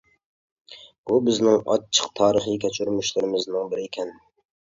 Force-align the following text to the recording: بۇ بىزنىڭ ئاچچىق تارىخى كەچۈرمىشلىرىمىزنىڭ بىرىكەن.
بۇ 1.09 1.19
بىزنىڭ 1.27 1.57
ئاچچىق 1.65 2.07
تارىخى 2.21 2.55
كەچۈرمىشلىرىمىزنىڭ 2.65 3.71
بىرىكەن. 3.77 4.13